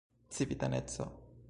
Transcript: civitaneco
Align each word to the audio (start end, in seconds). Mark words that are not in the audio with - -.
civitaneco 0.29 1.05